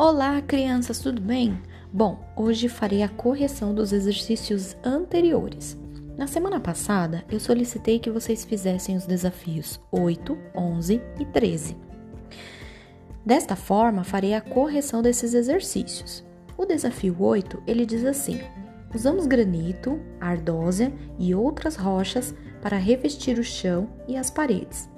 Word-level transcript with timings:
Olá, 0.00 0.40
crianças, 0.40 1.00
tudo 1.00 1.20
bem? 1.20 1.60
Bom, 1.92 2.20
hoje 2.36 2.68
farei 2.68 3.02
a 3.02 3.08
correção 3.08 3.74
dos 3.74 3.92
exercícios 3.92 4.76
anteriores. 4.84 5.76
Na 6.16 6.28
semana 6.28 6.60
passada, 6.60 7.24
eu 7.28 7.40
solicitei 7.40 7.98
que 7.98 8.08
vocês 8.08 8.44
fizessem 8.44 8.96
os 8.96 9.06
desafios 9.06 9.80
8, 9.90 10.38
11 10.54 11.02
e 11.18 11.24
13. 11.24 11.76
Desta 13.26 13.56
forma, 13.56 14.04
farei 14.04 14.34
a 14.34 14.40
correção 14.40 15.02
desses 15.02 15.34
exercícios. 15.34 16.24
O 16.56 16.64
desafio 16.64 17.16
8, 17.18 17.64
ele 17.66 17.84
diz 17.84 18.04
assim: 18.04 18.40
Usamos 18.94 19.26
granito, 19.26 19.98
ardósia 20.20 20.92
e 21.18 21.34
outras 21.34 21.74
rochas 21.74 22.32
para 22.62 22.76
revestir 22.76 23.36
o 23.36 23.42
chão 23.42 23.88
e 24.06 24.16
as 24.16 24.30
paredes. 24.30 24.88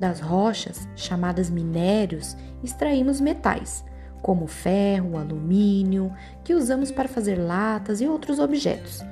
Das 0.00 0.18
rochas, 0.18 0.88
chamadas 0.96 1.48
minérios, 1.48 2.36
extraímos 2.64 3.20
metais 3.20 3.84
como 4.22 4.46
ferro, 4.46 5.16
alumínio, 5.16 6.12
que 6.44 6.54
usamos 6.54 6.90
para 6.90 7.08
fazer 7.08 7.36
latas 7.36 8.00
e 8.00 8.08
outros 8.08 8.38
objetos. 8.38 9.02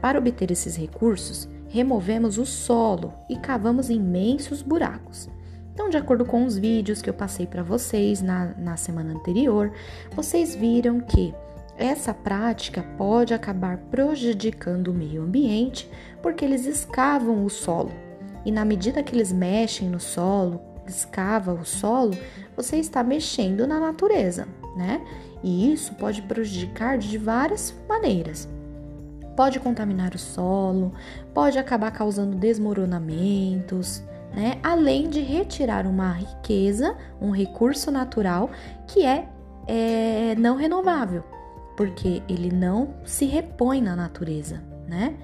Para 0.00 0.18
obter 0.18 0.50
esses 0.50 0.76
recursos, 0.76 1.48
removemos 1.68 2.38
o 2.38 2.46
solo 2.46 3.12
e 3.28 3.36
cavamos 3.36 3.90
imensos 3.90 4.62
buracos. 4.62 5.28
Então, 5.72 5.90
de 5.90 5.96
acordo 5.96 6.24
com 6.24 6.44
os 6.44 6.56
vídeos 6.56 7.02
que 7.02 7.10
eu 7.10 7.14
passei 7.14 7.46
para 7.46 7.62
vocês 7.62 8.22
na, 8.22 8.54
na 8.56 8.76
semana 8.76 9.12
anterior, 9.12 9.72
vocês 10.14 10.54
viram 10.54 11.00
que 11.00 11.34
essa 11.76 12.14
prática 12.14 12.82
pode 12.96 13.34
acabar 13.34 13.76
prejudicando 13.90 14.88
o 14.88 14.94
meio 14.94 15.22
ambiente 15.22 15.90
porque 16.22 16.44
eles 16.44 16.64
escavam 16.64 17.44
o 17.44 17.50
solo. 17.50 17.92
E 18.44 18.50
na 18.50 18.64
medida 18.64 19.02
que 19.02 19.14
eles 19.14 19.32
mexem 19.32 19.90
no 19.90 20.00
solo, 20.00 20.60
escava 20.90 21.52
o 21.52 21.64
solo, 21.64 22.16
você 22.56 22.76
está 22.76 23.02
mexendo 23.02 23.66
na 23.66 23.78
natureza, 23.78 24.46
né? 24.76 25.00
E 25.42 25.72
isso 25.72 25.94
pode 25.94 26.22
prejudicar 26.22 26.98
de 26.98 27.18
várias 27.18 27.74
maneiras. 27.88 28.48
Pode 29.36 29.60
contaminar 29.60 30.14
o 30.14 30.18
solo, 30.18 30.92
pode 31.34 31.58
acabar 31.58 31.90
causando 31.90 32.36
desmoronamentos, 32.36 34.02
né? 34.34 34.58
Além 34.62 35.08
de 35.08 35.20
retirar 35.20 35.86
uma 35.86 36.12
riqueza, 36.12 36.96
um 37.20 37.30
recurso 37.30 37.90
natural 37.90 38.50
que 38.86 39.04
é, 39.04 39.28
é 39.66 40.34
não 40.38 40.56
renovável, 40.56 41.22
porque 41.76 42.22
ele 42.28 42.50
não 42.50 42.94
se 43.04 43.26
repõe 43.26 43.80
na 43.80 43.94
natureza, 43.94 44.62
né? 44.88 45.14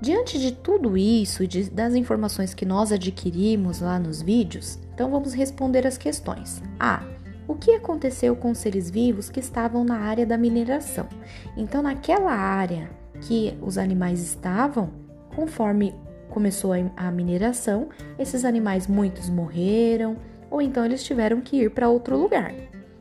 Diante 0.00 0.38
de 0.38 0.52
tudo 0.52 0.96
isso 0.96 1.42
e 1.42 1.48
das 1.70 1.94
informações 1.96 2.54
que 2.54 2.64
nós 2.64 2.92
adquirimos 2.92 3.80
lá 3.80 3.98
nos 3.98 4.22
vídeos, 4.22 4.78
então 4.94 5.10
vamos 5.10 5.34
responder 5.34 5.86
as 5.86 5.98
questões. 5.98 6.62
A. 6.78 7.02
O 7.48 7.54
que 7.54 7.72
aconteceu 7.72 8.36
com 8.36 8.50
os 8.50 8.58
seres 8.58 8.88
vivos 8.88 9.28
que 9.28 9.40
estavam 9.40 9.82
na 9.82 9.96
área 9.96 10.24
da 10.24 10.38
mineração? 10.38 11.08
Então, 11.56 11.82
naquela 11.82 12.30
área 12.30 12.90
que 13.22 13.58
os 13.60 13.76
animais 13.76 14.20
estavam, 14.20 14.90
conforme 15.34 15.94
começou 16.28 16.72
a 16.96 17.10
mineração, 17.10 17.88
esses 18.18 18.44
animais 18.44 18.86
muitos 18.86 19.28
morreram 19.28 20.16
ou 20.50 20.62
então 20.62 20.84
eles 20.84 21.02
tiveram 21.02 21.40
que 21.40 21.56
ir 21.56 21.70
para 21.70 21.88
outro 21.88 22.16
lugar. 22.16 22.54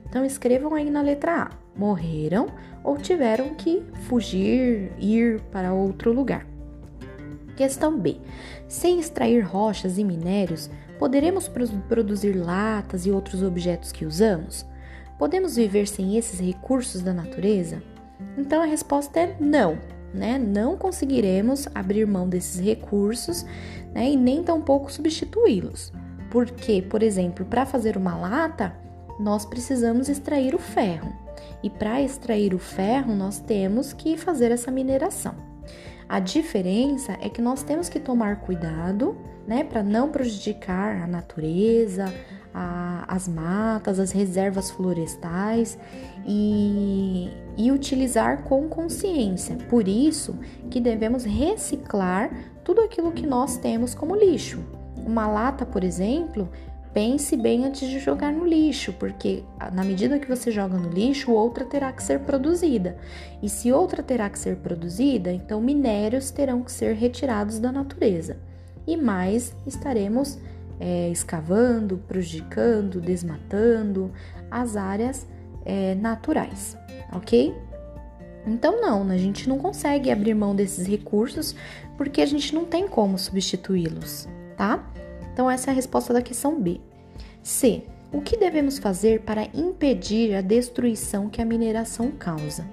Então 0.09 0.25
escrevam 0.25 0.73
aí 0.73 0.89
na 0.89 1.01
letra 1.01 1.43
A: 1.43 1.49
morreram 1.75 2.47
ou 2.83 2.97
tiveram 2.97 3.53
que 3.53 3.83
fugir, 4.07 4.91
ir 4.97 5.41
para 5.51 5.73
outro 5.73 6.11
lugar. 6.13 6.56
Questão 7.57 7.99
B. 7.99 8.17
Sem 8.67 8.99
extrair 8.99 9.41
rochas 9.41 9.97
e 9.97 10.03
minérios, 10.03 10.69
poderemos 10.99 11.49
produzir 11.89 12.33
latas 12.33 13.07
e 13.07 13.11
outros 13.11 13.41
objetos 13.41 13.91
que 13.91 14.05
usamos? 14.05 14.63
Podemos 15.17 15.55
viver 15.55 15.87
sem 15.87 16.17
esses 16.17 16.39
recursos 16.39 17.01
da 17.01 17.11
natureza? 17.11 17.81
Então 18.37 18.61
a 18.61 18.65
resposta 18.65 19.19
é 19.19 19.35
não, 19.39 19.79
né? 20.13 20.37
Não 20.37 20.77
conseguiremos 20.77 21.67
abrir 21.73 22.05
mão 22.05 22.29
desses 22.29 22.59
recursos 22.59 23.43
né? 23.91 24.11
e 24.11 24.15
nem 24.15 24.43
tampouco 24.43 24.91
substituí-los. 24.91 25.91
Porque, 26.29 26.83
por 26.83 27.01
exemplo, 27.01 27.43
para 27.43 27.65
fazer 27.65 27.97
uma 27.97 28.15
lata, 28.15 28.75
nós 29.19 29.47
precisamos 29.47 30.09
extrair 30.09 30.53
o 30.53 30.59
ferro. 30.59 31.11
E 31.63 31.71
para 31.71 32.03
extrair 32.03 32.53
o 32.53 32.59
ferro, 32.59 33.15
nós 33.15 33.39
temos 33.39 33.93
que 33.93 34.15
fazer 34.15 34.51
essa 34.51 34.69
mineração. 34.69 35.46
A 36.09 36.19
diferença 36.19 37.17
é 37.21 37.27
que 37.27 37.41
nós 37.41 37.63
temos 37.63 37.89
que 37.89 37.99
tomar 37.99 38.37
cuidado, 38.37 39.17
né, 39.45 39.63
para 39.63 39.83
não 39.83 40.09
prejudicar 40.09 41.01
a 41.03 41.07
natureza, 41.07 42.13
a, 42.53 43.03
as 43.07 43.27
matas, 43.27 43.99
as 43.99 44.11
reservas 44.11 44.71
florestais 44.71 45.77
e, 46.25 47.29
e 47.57 47.71
utilizar 47.71 48.43
com 48.43 48.67
consciência. 48.69 49.55
Por 49.69 49.87
isso 49.87 50.37
que 50.69 50.79
devemos 50.79 51.23
reciclar 51.25 52.31
tudo 52.63 52.81
aquilo 52.81 53.11
que 53.11 53.27
nós 53.27 53.57
temos 53.57 53.93
como 53.93 54.15
lixo. 54.15 54.59
Uma 55.05 55.27
lata, 55.27 55.65
por 55.65 55.83
exemplo, 55.83 56.49
pense 56.93 57.35
bem 57.37 57.65
antes 57.65 57.87
de 57.87 57.99
jogar 57.99 58.31
no 58.31 58.45
lixo, 58.45 58.93
porque 58.93 59.43
na 59.73 59.83
medida 59.83 60.19
que 60.19 60.27
você 60.27 60.51
joga 60.51 60.77
no 60.77 60.89
lixo, 60.89 61.31
outra 61.31 61.65
terá 61.65 61.91
que 61.91 62.03
ser 62.03 62.19
produzida. 62.21 62.97
E 63.41 63.49
se 63.49 63.71
outra 63.71 64.01
terá 64.01 64.29
que 64.29 64.39
ser 64.39 64.57
produzida, 64.57 65.31
então 65.31 65.61
minérios 65.61 66.31
terão 66.31 66.61
que 66.61 66.71
ser 66.71 66.95
retirados 66.95 67.59
da 67.59 67.71
natureza. 67.71 68.37
E 68.85 68.95
mais 68.95 69.55
estaremos 69.65 70.39
é, 70.79 71.09
escavando, 71.09 71.97
prejudicando, 72.07 73.01
desmatando 73.01 74.11
as 74.49 74.75
áreas 74.75 75.27
é, 75.65 75.95
naturais, 75.95 76.77
ok? 77.13 77.53
Então, 78.45 78.79
não, 78.79 79.09
a 79.09 79.17
gente 79.17 79.49
não 79.49 79.57
consegue 79.57 80.09
abrir 80.09 80.33
mão 80.33 80.55
desses 80.55 80.87
recursos 80.87 81.53
porque 81.97 82.21
a 82.21 82.25
gente 82.25 82.55
não 82.55 82.63
tem 82.63 82.87
como 82.87 83.17
substituí-los, 83.17 84.27
tá? 84.55 84.87
Então, 85.37 85.51
essa 85.51 85.69
é 85.69 85.71
a 85.71 85.75
resposta 85.75 86.11
da 86.11 86.19
questão 86.19 86.59
B. 86.59 86.81
C. 87.43 87.83
O 88.11 88.21
que 88.21 88.35
devemos 88.35 88.79
fazer 88.79 89.21
para 89.21 89.47
impedir 89.53 90.33
a 90.33 90.41
destruição 90.41 91.29
que 91.29 91.39
a 91.39 91.45
mineração 91.45 92.09
causa? 92.09 92.65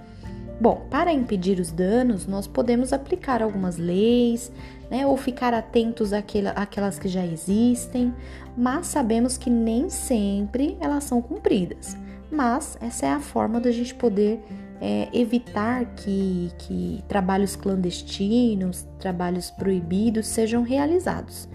Bom, 0.59 0.87
para 0.89 1.13
impedir 1.13 1.61
os 1.61 1.71
danos, 1.71 2.27
nós 2.27 2.47
podemos 2.47 2.95
aplicar 2.95 3.43
algumas 3.43 3.77
leis, 3.77 4.51
né, 4.91 5.07
ou 5.07 5.15
ficar 5.15 5.53
atentos 5.53 6.15
àquelas 6.15 6.99
que 6.99 7.07
já 7.07 7.27
existem, 7.27 8.15
mas 8.57 8.87
sabemos 8.87 9.37
que 9.37 9.51
nem 9.51 9.91
sempre 9.91 10.79
elas 10.81 11.05
são 11.05 11.21
cumpridas. 11.21 11.99
Mas 12.31 12.79
essa 12.81 13.05
é 13.05 13.11
a 13.11 13.21
forma 13.21 13.61
da 13.61 13.71
gente 13.71 13.95
poder 13.95 14.43
é, 14.81 15.11
evitar 15.13 15.85
que, 15.97 16.51
que 16.57 17.05
trabalhos 17.09 17.57
clandestinos, 17.57 18.87
trabalhos 18.99 19.51
proibidos 19.51 20.27
sejam 20.29 20.63
realizados. 20.63 21.47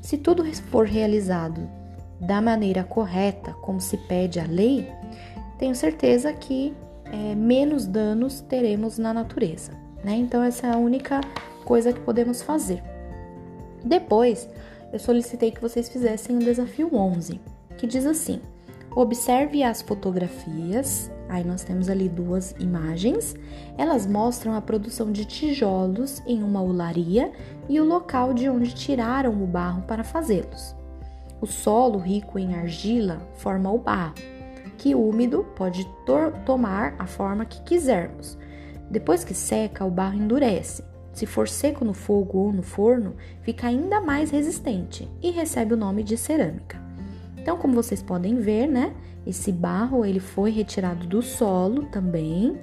Se 0.00 0.16
tudo 0.16 0.44
for 0.70 0.86
realizado 0.86 1.68
da 2.20 2.40
maneira 2.40 2.82
correta, 2.84 3.52
como 3.62 3.80
se 3.80 3.96
pede 3.96 4.40
a 4.40 4.44
lei, 4.44 4.90
tenho 5.58 5.74
certeza 5.74 6.32
que 6.32 6.74
é, 7.04 7.34
menos 7.34 7.86
danos 7.86 8.40
teremos 8.40 8.98
na 8.98 9.12
natureza. 9.12 9.72
Né? 10.04 10.16
Então, 10.16 10.42
essa 10.42 10.66
é 10.68 10.72
a 10.72 10.76
única 10.76 11.20
coisa 11.64 11.92
que 11.92 12.00
podemos 12.00 12.42
fazer. 12.42 12.82
Depois, 13.84 14.48
eu 14.92 14.98
solicitei 14.98 15.50
que 15.50 15.60
vocês 15.60 15.88
fizessem 15.88 16.36
o 16.36 16.40
desafio 16.40 16.94
11, 16.94 17.40
que 17.76 17.86
diz 17.86 18.06
assim: 18.06 18.40
observe 19.00 19.62
as 19.62 19.80
fotografias. 19.80 21.08
Aí 21.28 21.44
nós 21.44 21.62
temos 21.62 21.88
ali 21.88 22.08
duas 22.08 22.52
imagens. 22.58 23.36
Elas 23.76 24.06
mostram 24.06 24.54
a 24.54 24.60
produção 24.60 25.12
de 25.12 25.24
tijolos 25.24 26.20
em 26.26 26.42
uma 26.42 26.60
olaria 26.60 27.30
e 27.68 27.78
o 27.80 27.84
local 27.84 28.34
de 28.34 28.48
onde 28.48 28.74
tiraram 28.74 29.40
o 29.40 29.46
barro 29.46 29.82
para 29.82 30.02
fazê-los. 30.02 30.74
O 31.40 31.46
solo 31.46 31.98
rico 31.98 32.40
em 32.40 32.54
argila 32.54 33.20
forma 33.36 33.70
o 33.70 33.78
barro, 33.78 34.14
que 34.76 34.96
úmido 34.96 35.46
pode 35.54 35.88
tomar 36.44 36.96
a 36.98 37.06
forma 37.06 37.44
que 37.44 37.62
quisermos. 37.62 38.36
Depois 38.90 39.22
que 39.22 39.34
seca, 39.34 39.84
o 39.84 39.90
barro 39.90 40.16
endurece. 40.16 40.82
Se 41.12 41.24
for 41.24 41.46
seco 41.48 41.84
no 41.84 41.94
fogo 41.94 42.38
ou 42.38 42.52
no 42.52 42.64
forno, 42.64 43.14
fica 43.42 43.68
ainda 43.68 44.00
mais 44.00 44.30
resistente 44.30 45.08
e 45.22 45.30
recebe 45.30 45.74
o 45.74 45.76
nome 45.76 46.02
de 46.02 46.16
cerâmica. 46.16 46.87
Então, 47.48 47.56
como 47.56 47.72
vocês 47.72 48.02
podem 48.02 48.36
ver, 48.36 48.66
né, 48.66 48.92
esse 49.26 49.50
barro 49.50 50.04
ele 50.04 50.20
foi 50.20 50.50
retirado 50.50 51.06
do 51.06 51.22
solo 51.22 51.84
também 51.84 52.60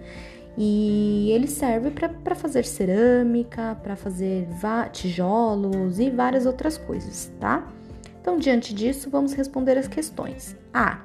e 0.56 1.32
ele 1.32 1.48
serve 1.48 1.90
para 1.90 2.36
fazer 2.36 2.64
cerâmica, 2.64 3.74
para 3.82 3.96
fazer 3.96 4.48
tijolos 4.92 5.98
e 5.98 6.12
várias 6.12 6.46
outras 6.46 6.78
coisas, 6.78 7.34
tá? 7.40 7.68
Então, 8.22 8.38
diante 8.38 8.76
disso, 8.76 9.10
vamos 9.10 9.34
responder 9.34 9.76
as 9.76 9.88
questões. 9.88 10.56
A. 10.72 11.00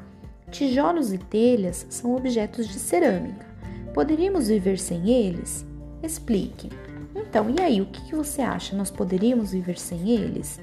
Tijolos 0.51 1.11
e 1.15 1.17
telhas 1.17 1.87
são 1.89 2.15
objetos 2.15 2.69
de 2.69 2.79
cerâmica. 2.79 3.47
Poderíamos 3.95 4.49
viver 4.49 4.79
sem 4.79 5.09
eles? 5.09 5.67
Explique. 6.03 6.69
Então, 7.17 7.49
e 7.49 7.59
aí, 7.63 7.81
o 7.81 7.87
que 7.87 8.15
você 8.15 8.43
acha? 8.43 8.77
Nós 8.77 8.91
poderíamos 8.91 9.53
viver 9.53 9.79
sem 9.79 10.11
eles? 10.11 10.61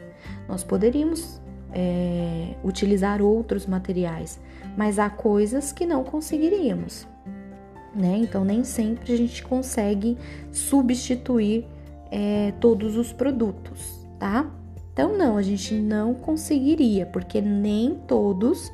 Nós 0.48 0.64
poderíamos 0.64 1.42
é, 1.74 2.56
utilizar 2.64 3.22
outros 3.22 3.66
materiais, 3.66 4.40
mas 4.76 5.00
há 5.00 5.10
coisas 5.10 5.72
que 5.72 5.86
não 5.86 6.04
conseguiríamos, 6.04 7.08
né? 7.96 8.18
Então 8.18 8.44
nem 8.46 8.64
sempre 8.64 9.14
a 9.14 9.18
gente 9.18 9.44
consegue 9.44 10.18
substituir 10.52 11.66
é, 12.12 12.54
todos 12.60 12.96
os 12.96 13.12
produtos, 13.12 14.06
tá? 14.20 14.50
Então 14.94 15.16
não, 15.16 15.38
a 15.38 15.42
gente 15.42 15.76
não 15.76 16.14
conseguiria, 16.14 17.06
porque 17.06 17.40
nem 17.42 17.96
todos 18.08 18.72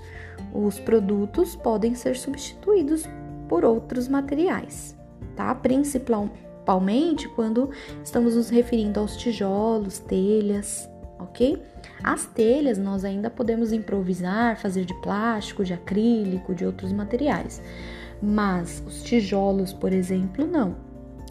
os 0.54 0.80
produtos 0.80 1.56
podem 1.56 1.96
ser 1.96 2.16
substituídos 2.16 3.06
por 3.50 3.66
outros 3.66 4.08
materiais, 4.08 4.96
tá? 5.36 5.54
Principalmente 5.54 7.28
quando 7.36 7.70
estamos 8.04 8.36
nos 8.36 8.50
referindo 8.50 9.00
aos 9.00 9.18
tijolos, 9.18 10.00
telhas, 10.00 10.90
ok? 11.24 11.62
As 12.04 12.26
telhas 12.26 12.78
nós 12.78 13.04
ainda 13.04 13.30
podemos 13.30 13.72
improvisar, 13.72 14.58
fazer 14.58 14.86
de 14.86 14.94
plástico, 15.02 15.64
de 15.64 15.74
acrílico, 15.74 16.54
de 16.54 16.66
outros 16.66 16.92
materiais, 16.92 17.62
mas 18.22 18.84
os 18.86 19.04
tijolos, 19.04 19.74
por 19.74 19.92
exemplo, 19.92 20.46
não. 20.46 20.76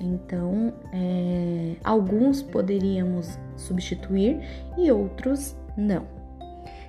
Então, 0.00 0.73
é, 0.93 1.77
alguns 1.85 2.43
poderíamos 2.43 3.39
substituir 3.56 4.41
e 4.77 4.91
outros 4.91 5.56
não. 5.77 6.06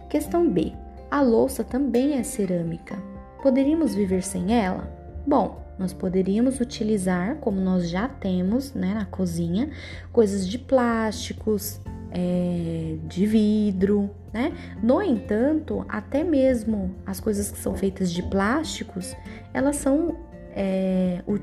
Questão 0.09 0.49
B: 0.49 0.73
a 1.11 1.21
louça 1.21 1.63
também 1.63 2.17
é 2.17 2.23
cerâmica. 2.23 2.97
Poderíamos 3.41 3.93
viver 3.93 4.23
sem 4.23 4.53
ela? 4.57 4.89
Bom, 5.27 5.63
nós 5.77 5.93
poderíamos 5.93 6.59
utilizar, 6.59 7.37
como 7.37 7.59
nós 7.59 7.89
já 7.89 8.07
temos 8.07 8.73
né, 8.73 8.93
na 8.93 9.05
cozinha, 9.05 9.69
coisas 10.11 10.47
de 10.47 10.57
plásticos, 10.57 11.79
é, 12.13 12.95
de 13.07 13.25
vidro, 13.25 14.09
né? 14.31 14.53
No 14.81 15.01
entanto, 15.01 15.83
até 15.89 16.23
mesmo 16.23 16.93
as 17.05 17.19
coisas 17.19 17.51
que 17.51 17.57
são 17.57 17.75
feitas 17.75 18.11
de 18.11 18.21
plásticos, 18.21 19.15
elas 19.53 19.77
são, 19.77 20.15
é, 20.55 21.23
o, 21.27 21.37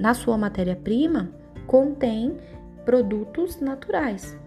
na 0.00 0.14
sua 0.14 0.38
matéria-prima, 0.38 1.30
contém 1.66 2.36
produtos 2.84 3.60
naturais. 3.60 4.38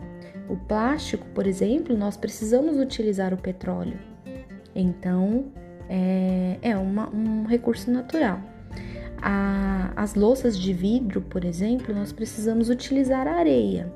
O 0.48 0.56
plástico, 0.56 1.26
por 1.34 1.46
exemplo, 1.46 1.98
nós 1.98 2.16
precisamos 2.16 2.78
utilizar 2.78 3.34
o 3.34 3.38
petróleo. 3.38 4.00
Então, 4.74 5.46
é, 5.90 6.58
é 6.62 6.78
uma, 6.78 7.10
um 7.10 7.46
recurso 7.46 7.92
natural. 7.92 8.40
A, 9.22 9.92
as 9.96 10.14
louças 10.14 10.58
de 10.58 10.72
vidro, 10.72 11.22
por 11.22 11.44
exemplo, 11.44 11.94
nós 11.96 12.12
precisamos 12.12 12.70
utilizar 12.70 13.28
a 13.28 13.38
areia, 13.38 13.92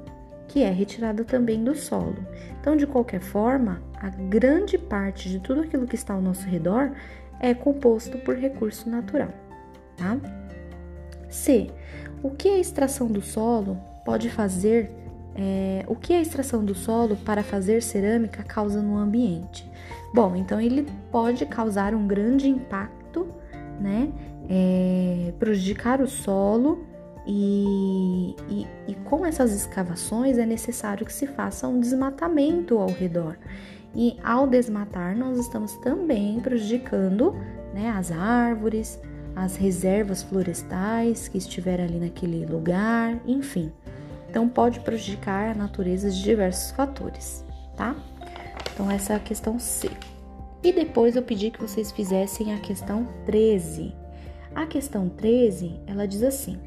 que 0.50 0.63
é 0.63 0.69
retirada 0.72 1.24
também 1.24 1.63
do 1.63 1.75
solo. 1.75 2.18
Então, 2.60 2.75
de 2.75 2.86
qualquer 2.86 3.22
forma, 3.22 3.81
a 3.96 4.10
grande 4.10 4.78
parte 4.78 5.30
de 5.30 5.40
tudo 5.40 5.62
aquilo 5.62 5.88
que 5.88 5.96
está 5.96 6.13
ao 6.13 6.22
nosso 6.22 6.46
redor 6.48 6.92
é 7.40 7.54
composto 7.54 8.18
por 8.18 8.36
recurso 8.36 8.90
natural. 8.90 9.30
Tá? 9.96 10.18
C. 11.30 11.69
O 12.22 12.31
que 12.31 12.50
a 12.50 12.57
extração 12.57 13.07
do 13.07 13.22
solo 13.22 13.78
pode 14.04 14.30
fazer? 14.30 14.92
É, 15.36 15.86
o 15.88 15.96
que 15.96 16.13
a 16.13 16.22
extração 16.22 16.66
do 16.66 16.74
solo 16.74 17.16
para 17.16 17.44
fazer 17.44 17.81
cerâmica 17.81 18.44
causa 18.44 18.81
no 18.81 18.98
ambiente? 18.98 19.69
Bom, 20.13 20.36
então 20.36 20.60
ele 20.60 20.88
pode 21.12 21.46
causar 21.46 21.94
um 21.94 22.07
grande 22.07 22.50
impacto, 22.50 23.28
né? 23.80 24.12
É, 24.50 25.31
prejudicar 25.38 26.01
o 26.01 26.07
solo 26.07 26.88
e, 27.25 28.36
e, 28.50 28.68
e, 28.88 28.95
com 29.06 29.25
essas 29.25 29.54
escavações 29.54 30.38
é 30.38 30.45
necessário 30.45 31.06
que 31.06 31.13
se 31.13 31.27
faça 31.27 31.68
um 31.68 31.80
desmatamento 31.80 32.77
ao 32.77 32.89
redor. 32.89 33.38
E 33.95 34.18
ao 34.24 34.48
desmatar, 34.48 35.18
nós 35.18 35.38
estamos 35.38 35.74
também 35.77 36.39
prejudicando 36.39 37.36
né, 37.74 37.89
as 37.89 38.12
árvores, 38.12 39.00
as 39.36 39.56
reservas 39.56 40.24
florestais 40.24 41.27
que 41.27 41.38
estiver 41.38 41.81
ali 41.81 42.00
naquele 42.00 42.45
lugar, 42.45 43.19
enfim. 43.25 43.72
Então 44.30 44.48
pode 44.48 44.80
prejudicar 44.81 45.50
a 45.50 45.56
natureza 45.56 46.10
de 46.10 46.22
diversos 46.22 46.72
fatores, 46.72 47.44
tá? 47.75 47.95
Então, 48.74 48.89
essa 48.89 49.12
é 49.12 49.15
a 49.18 49.19
questão 49.19 49.60
C. 49.60 49.89
E 50.63 50.72
depois 50.72 51.15
eu 51.15 51.22
pedi 51.22 51.51
que 51.51 51.62
vocês 51.62 51.92
fizessem 51.92 52.54
a 52.54 52.60
questão 52.60 53.06
13. 53.25 53.94
A 54.56 54.65
questão 54.65 55.10
13, 55.10 55.80
ela 55.86 56.07
diz 56.07 56.24
assim: 56.24 56.57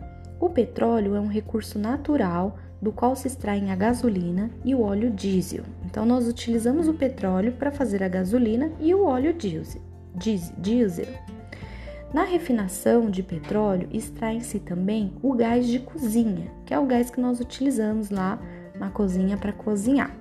o 0.42 0.50
petróleo 0.50 1.14
é 1.14 1.20
um 1.20 1.28
recurso 1.28 1.78
natural 1.78 2.58
do 2.80 2.90
qual 2.90 3.14
se 3.14 3.28
extraem 3.28 3.70
a 3.70 3.76
gasolina 3.76 4.50
e 4.64 4.74
o 4.74 4.82
óleo 4.82 5.08
diesel. 5.08 5.62
Então, 5.86 6.04
nós 6.04 6.26
utilizamos 6.26 6.88
o 6.88 6.94
petróleo 6.94 7.52
para 7.52 7.70
fazer 7.70 8.02
a 8.02 8.08
gasolina 8.08 8.72
e 8.80 8.92
o 8.92 9.04
óleo 9.04 9.32
diesel. 9.32 11.12
Na 12.12 12.24
refinação 12.24 13.08
de 13.08 13.22
petróleo, 13.22 13.88
extrai-se 13.92 14.58
também 14.58 15.12
o 15.22 15.32
gás 15.32 15.64
de 15.64 15.78
cozinha, 15.78 16.50
que 16.66 16.74
é 16.74 16.78
o 16.78 16.86
gás 16.86 17.08
que 17.08 17.20
nós 17.20 17.38
utilizamos 17.38 18.10
lá 18.10 18.36
na 18.76 18.90
cozinha 18.90 19.36
para 19.36 19.52
cozinhar 19.52 20.12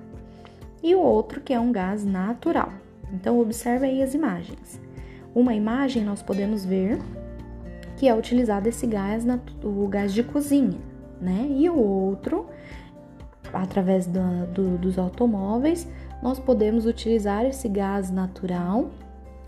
e 0.80 0.94
o 0.94 1.00
outro 1.00 1.40
que 1.40 1.52
é 1.52 1.58
um 1.58 1.72
gás 1.72 2.04
natural. 2.04 2.72
Então 3.12 3.40
observe 3.40 3.86
aí 3.86 4.00
as 4.00 4.14
imagens. 4.14 4.80
Uma 5.34 5.52
imagem 5.52 6.04
nós 6.04 6.22
podemos 6.22 6.64
ver 6.64 6.98
que 8.02 8.08
é 8.08 8.14
utilizado 8.16 8.68
esse 8.68 8.84
gás, 8.84 9.24
o 9.62 9.86
gás 9.86 10.12
de 10.12 10.24
cozinha, 10.24 10.76
né? 11.20 11.46
E 11.48 11.70
o 11.70 11.78
outro, 11.78 12.46
através 13.52 14.08
do, 14.08 14.44
do, 14.52 14.76
dos 14.76 14.98
automóveis, 14.98 15.86
nós 16.20 16.40
podemos 16.40 16.84
utilizar 16.84 17.46
esse 17.46 17.68
gás 17.68 18.10
natural 18.10 18.90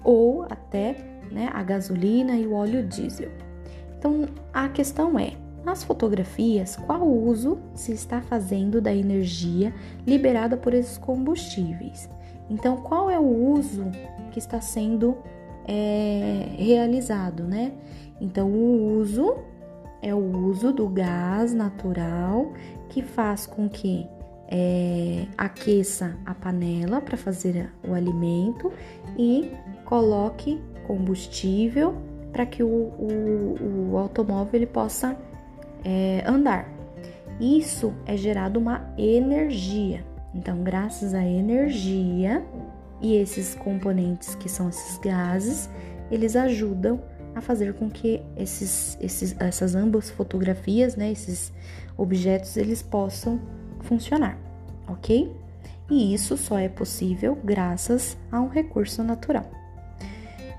ou 0.05 0.45
até 0.45 0.95
né, 1.33 1.51
a 1.53 1.65
gasolina 1.65 2.37
e 2.37 2.47
o 2.47 2.53
óleo 2.53 2.87
diesel. 2.87 3.33
Então 3.99 4.29
a 4.53 4.69
questão 4.69 5.19
é: 5.19 5.33
nas 5.65 5.83
fotografias, 5.83 6.77
qual 6.77 7.05
uso 7.05 7.59
se 7.75 7.91
está 7.91 8.21
fazendo 8.21 8.81
da 8.81 8.95
energia 8.95 9.75
liberada 10.06 10.56
por 10.56 10.73
esses 10.73 10.97
combustíveis? 10.97 12.09
Então, 12.49 12.77
qual 12.77 13.11
é 13.11 13.19
o 13.19 13.53
uso 13.53 13.91
que 14.31 14.39
está 14.39 14.61
sendo 14.61 15.19
é, 15.67 16.49
realizado, 16.57 17.45
né? 17.45 17.73
Então, 18.21 18.49
o 18.49 18.99
uso 18.99 19.37
é 20.03 20.15
o 20.15 20.19
uso 20.19 20.73
do 20.73 20.89
gás 20.89 21.53
natural 21.55 22.53
que 22.91 23.03
faz 23.03 23.47
com 23.47 23.69
que 23.69 24.07
é, 24.49 25.27
aqueça 25.37 26.17
a 26.25 26.35
panela 26.35 27.01
para 27.01 27.17
fazer 27.17 27.73
o 27.87 27.95
alimento 27.95 28.73
e 29.19 29.51
coloque 29.85 30.61
combustível 30.87 31.94
para 32.33 32.44
que 32.44 32.63
o, 32.63 32.69
o, 32.69 33.91
o 33.93 33.97
automóvel 33.97 34.51
ele 34.55 34.67
possa 34.67 35.17
é, 35.85 36.23
andar. 36.27 36.69
Isso 37.41 37.93
é 38.06 38.17
gerado 38.17 38.59
uma 38.61 38.93
energia. 38.97 40.05
Então, 40.35 40.63
graças 40.63 41.15
à 41.15 41.25
energia 41.25 42.44
e 43.01 43.17
esses 43.17 43.55
componentes 43.55 44.34
que 44.34 44.48
são 44.48 44.69
esses 44.69 44.98
gases, 44.98 45.69
eles 46.10 46.36
ajudam 46.36 47.01
a 47.34 47.41
fazer 47.41 47.74
com 47.74 47.91
que 47.91 48.22
esses, 48.36 48.96
esses, 49.01 49.34
essas 49.41 49.74
ambas 49.74 50.10
fotografias, 50.10 50.96
né, 50.96 51.10
esses 51.10 51.53
objetos, 51.96 52.56
eles 52.56 52.82
possam 52.82 53.41
funcionar, 53.81 54.39
ok? 54.89 55.34
E 55.91 56.15
isso 56.15 56.36
só 56.36 56.58
é 56.58 56.69
possível 56.69 57.36
graças 57.44 58.17
a 58.31 58.41
um 58.41 58.48
recurso 58.48 59.03
natural. 59.03 59.51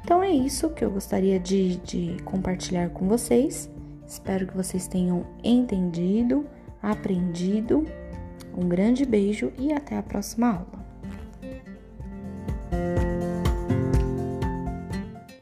Então 0.04 0.22
é 0.22 0.30
isso 0.30 0.70
que 0.70 0.86
eu 0.86 0.92
gostaria 0.92 1.40
de, 1.40 1.78
de 1.78 2.18
compartilhar 2.24 2.90
com 2.90 3.08
vocês. 3.08 3.70
Espero 4.08 4.46
que 4.46 4.56
vocês 4.56 4.88
tenham 4.88 5.26
entendido, 5.44 6.46
aprendido. 6.82 7.86
Um 8.56 8.70
grande 8.70 9.04
beijo 9.04 9.52
e 9.58 9.74
até 9.74 9.98
a 9.98 10.04
próxima 10.04 10.48
aula. 10.48 10.85